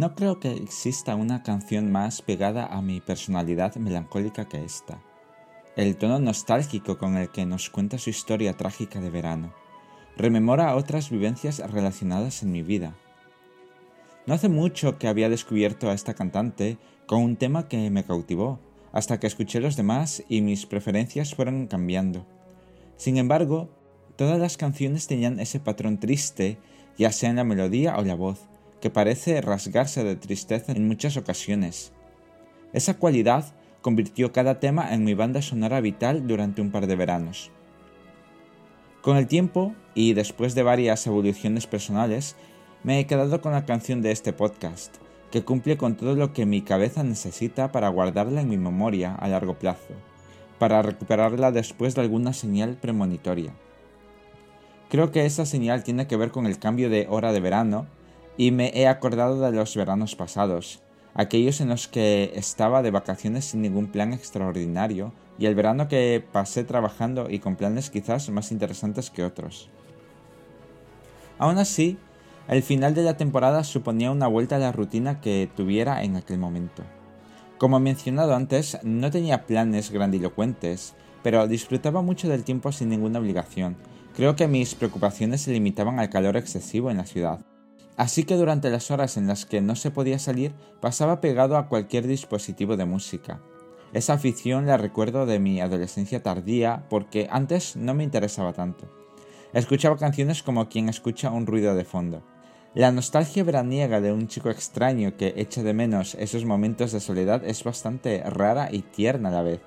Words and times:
No 0.00 0.14
creo 0.14 0.40
que 0.40 0.52
exista 0.52 1.14
una 1.14 1.42
canción 1.42 1.92
más 1.92 2.22
pegada 2.22 2.64
a 2.64 2.80
mi 2.80 3.02
personalidad 3.02 3.76
melancólica 3.76 4.48
que 4.48 4.64
esta. 4.64 5.02
El 5.76 5.96
tono 5.96 6.18
nostálgico 6.18 6.96
con 6.96 7.18
el 7.18 7.28
que 7.28 7.44
nos 7.44 7.68
cuenta 7.68 7.98
su 7.98 8.08
historia 8.08 8.56
trágica 8.56 8.98
de 8.98 9.10
verano 9.10 9.52
rememora 10.16 10.74
otras 10.74 11.10
vivencias 11.10 11.58
relacionadas 11.70 12.42
en 12.42 12.50
mi 12.50 12.62
vida. 12.62 12.94
No 14.24 14.32
hace 14.32 14.48
mucho 14.48 14.96
que 14.96 15.06
había 15.06 15.28
descubierto 15.28 15.90
a 15.90 15.92
esta 15.92 16.14
cantante 16.14 16.78
con 17.04 17.20
un 17.22 17.36
tema 17.36 17.68
que 17.68 17.90
me 17.90 18.02
cautivó, 18.02 18.58
hasta 18.92 19.20
que 19.20 19.26
escuché 19.26 19.60
los 19.60 19.76
demás 19.76 20.24
y 20.30 20.40
mis 20.40 20.64
preferencias 20.64 21.34
fueron 21.34 21.66
cambiando. 21.66 22.24
Sin 22.96 23.18
embargo, 23.18 23.68
todas 24.16 24.38
las 24.38 24.56
canciones 24.56 25.06
tenían 25.06 25.40
ese 25.40 25.60
patrón 25.60 26.00
triste, 26.00 26.56
ya 26.96 27.12
sea 27.12 27.28
en 27.28 27.36
la 27.36 27.44
melodía 27.44 27.98
o 27.98 28.02
la 28.02 28.14
voz, 28.14 28.48
que 28.80 28.90
parece 28.90 29.40
rasgarse 29.40 30.04
de 30.04 30.16
tristeza 30.16 30.72
en 30.72 30.88
muchas 30.88 31.16
ocasiones. 31.16 31.92
Esa 32.72 32.94
cualidad 32.94 33.52
convirtió 33.82 34.32
cada 34.32 34.60
tema 34.60 34.94
en 34.94 35.04
mi 35.04 35.14
banda 35.14 35.42
sonora 35.42 35.80
vital 35.80 36.26
durante 36.26 36.60
un 36.60 36.70
par 36.70 36.86
de 36.86 36.96
veranos. 36.96 37.50
Con 39.02 39.16
el 39.16 39.26
tiempo, 39.26 39.74
y 39.94 40.12
después 40.12 40.54
de 40.54 40.62
varias 40.62 41.06
evoluciones 41.06 41.66
personales, 41.66 42.36
me 42.82 42.98
he 42.98 43.06
quedado 43.06 43.40
con 43.40 43.52
la 43.52 43.64
canción 43.64 44.02
de 44.02 44.12
este 44.12 44.32
podcast, 44.32 44.96
que 45.30 45.44
cumple 45.44 45.76
con 45.76 45.96
todo 45.96 46.14
lo 46.16 46.32
que 46.32 46.46
mi 46.46 46.62
cabeza 46.62 47.02
necesita 47.02 47.72
para 47.72 47.88
guardarla 47.88 48.40
en 48.40 48.48
mi 48.48 48.58
memoria 48.58 49.14
a 49.14 49.28
largo 49.28 49.58
plazo, 49.58 49.94
para 50.58 50.82
recuperarla 50.82 51.52
después 51.52 51.94
de 51.94 52.02
alguna 52.02 52.32
señal 52.32 52.76
premonitoria. 52.76 53.54
Creo 54.90 55.12
que 55.12 55.24
esa 55.24 55.46
señal 55.46 55.84
tiene 55.84 56.06
que 56.06 56.16
ver 56.16 56.30
con 56.30 56.46
el 56.46 56.58
cambio 56.58 56.90
de 56.90 57.06
hora 57.08 57.32
de 57.32 57.40
verano 57.40 57.86
y 58.36 58.50
me 58.50 58.72
he 58.74 58.86
acordado 58.86 59.40
de 59.40 59.52
los 59.52 59.76
veranos 59.76 60.16
pasados, 60.16 60.82
aquellos 61.14 61.60
en 61.60 61.68
los 61.68 61.88
que 61.88 62.32
estaba 62.34 62.82
de 62.82 62.90
vacaciones 62.90 63.46
sin 63.46 63.62
ningún 63.62 63.88
plan 63.88 64.12
extraordinario 64.12 65.12
y 65.38 65.46
el 65.46 65.54
verano 65.54 65.88
que 65.88 66.24
pasé 66.32 66.64
trabajando 66.64 67.28
y 67.30 67.38
con 67.38 67.56
planes 67.56 67.90
quizás 67.90 68.28
más 68.30 68.52
interesantes 68.52 69.10
que 69.10 69.24
otros. 69.24 69.70
Aún 71.38 71.58
así, 71.58 71.98
el 72.48 72.62
final 72.62 72.94
de 72.94 73.02
la 73.02 73.16
temporada 73.16 73.64
suponía 73.64 74.10
una 74.10 74.26
vuelta 74.26 74.56
a 74.56 74.58
la 74.58 74.72
rutina 74.72 75.20
que 75.20 75.48
tuviera 75.56 76.02
en 76.02 76.16
aquel 76.16 76.38
momento. 76.38 76.82
Como 77.58 77.78
mencionado 77.78 78.34
antes, 78.34 78.78
no 78.82 79.10
tenía 79.10 79.46
planes 79.46 79.90
grandilocuentes, 79.90 80.94
pero 81.22 81.46
disfrutaba 81.46 82.02
mucho 82.02 82.28
del 82.28 82.44
tiempo 82.44 82.72
sin 82.72 82.88
ninguna 82.88 83.18
obligación. 83.18 83.76
Creo 84.14 84.34
que 84.36 84.48
mis 84.48 84.74
preocupaciones 84.74 85.42
se 85.42 85.52
limitaban 85.52 85.98
al 85.98 86.10
calor 86.10 86.36
excesivo 86.36 86.90
en 86.90 86.96
la 86.96 87.06
ciudad. 87.06 87.40
Así 88.00 88.24
que 88.24 88.36
durante 88.36 88.70
las 88.70 88.90
horas 88.90 89.18
en 89.18 89.26
las 89.26 89.44
que 89.44 89.60
no 89.60 89.76
se 89.76 89.90
podía 89.90 90.18
salir, 90.18 90.54
pasaba 90.80 91.20
pegado 91.20 91.58
a 91.58 91.68
cualquier 91.68 92.06
dispositivo 92.06 92.78
de 92.78 92.86
música. 92.86 93.42
Esa 93.92 94.14
afición 94.14 94.64
la 94.64 94.78
recuerdo 94.78 95.26
de 95.26 95.38
mi 95.38 95.60
adolescencia 95.60 96.22
tardía 96.22 96.86
porque 96.88 97.28
antes 97.30 97.76
no 97.76 97.92
me 97.92 98.02
interesaba 98.02 98.54
tanto. 98.54 98.90
Escuchaba 99.52 99.98
canciones 99.98 100.42
como 100.42 100.70
quien 100.70 100.88
escucha 100.88 101.28
un 101.28 101.46
ruido 101.46 101.74
de 101.74 101.84
fondo. 101.84 102.22
La 102.72 102.90
nostalgia 102.90 103.44
veraniega 103.44 104.00
de 104.00 104.14
un 104.14 104.28
chico 104.28 104.48
extraño 104.48 105.18
que 105.18 105.34
echa 105.36 105.62
de 105.62 105.74
menos 105.74 106.14
esos 106.14 106.46
momentos 106.46 106.92
de 106.92 107.00
soledad 107.00 107.44
es 107.44 107.62
bastante 107.64 108.22
rara 108.22 108.70
y 108.72 108.80
tierna 108.80 109.28
a 109.28 109.32
la 109.32 109.42
vez. 109.42 109.60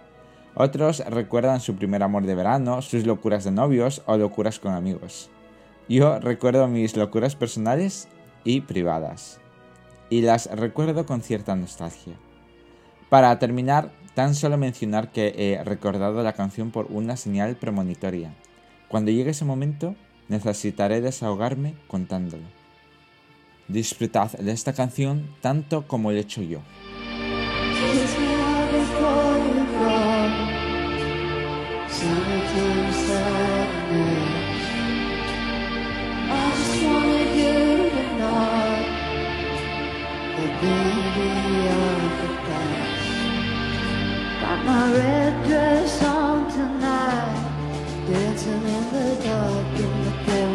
Otros 0.55 1.05
recuerdan 1.05 1.59
su 1.59 1.75
primer 1.75 2.01
amor 2.01 2.25
de 2.25 2.33
verano, 2.33 2.81
sus 2.81 3.05
locuras 3.05 3.43
de 3.43 3.51
novios 3.51 4.01
o 4.07 4.17
locuras 4.17 4.57
con 4.57 4.73
amigos. 4.73 5.29
Yo 5.87 6.19
recuerdo 6.19 6.67
mis 6.67 6.95
locuras 6.95 7.35
personales 7.35 8.07
y 8.43 8.61
privadas. 8.61 9.39
Y 10.09 10.21
las 10.21 10.47
recuerdo 10.51 11.05
con 11.05 11.21
cierta 11.21 11.55
nostalgia. 11.55 12.13
Para 13.09 13.37
terminar, 13.39 13.91
tan 14.15 14.35
solo 14.35 14.57
mencionar 14.57 15.11
que 15.11 15.33
he 15.37 15.63
recordado 15.63 16.21
la 16.23 16.33
canción 16.33 16.71
por 16.71 16.87
una 16.89 17.17
señal 17.17 17.55
premonitoria. 17.55 18.33
Cuando 18.87 19.11
llegue 19.11 19.31
ese 19.31 19.45
momento, 19.45 19.95
necesitaré 20.29 21.01
desahogarme 21.01 21.75
contándolo. 21.87 22.43
Disfrutad 23.67 24.31
de 24.33 24.51
esta 24.51 24.73
canción 24.73 25.27
tanto 25.41 25.87
como 25.87 26.11
lo 26.11 26.17
he 26.17 26.21
hecho 26.21 26.41
yo. 26.41 26.59
the 40.43 40.49
beauty 40.59 41.67
of 41.69 41.99
the 42.19 42.29
past. 42.45 43.07
Got 44.41 44.59
my 44.65 44.91
red 44.91 45.33
dress 45.47 46.03
on 46.03 46.51
tonight, 46.51 48.07
dancing 48.09 48.63
in 48.75 48.83
the 48.93 49.07
dark 49.23 49.79
in 49.79 49.93
the 50.03 50.11
pale. 50.25 50.52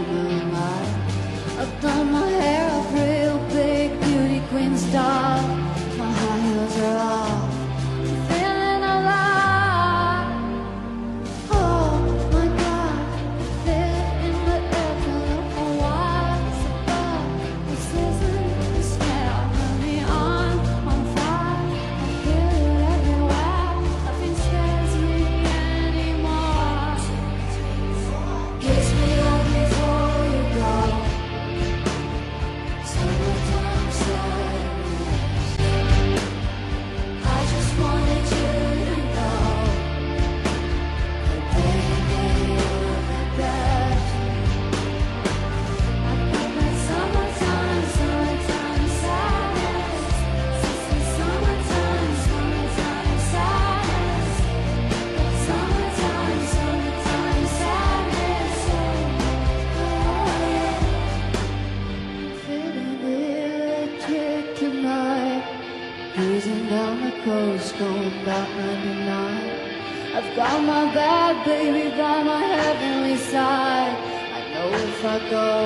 I've 68.31 70.29
got 70.37 70.63
my 70.63 70.93
bad 70.93 71.47
baby 71.47 71.89
by 71.97 72.23
my 72.23 72.45
heavenly 72.45 73.17
side. 73.17 73.97
I 74.35 74.53
know 74.53 74.69
if 74.71 75.05
I 75.05 75.19
go, 75.31 75.65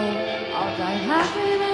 I'll 0.55 0.79
die 0.79 0.93
happy. 0.93 1.72